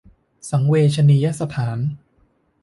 [0.49, 1.77] สังเวชนียสถาน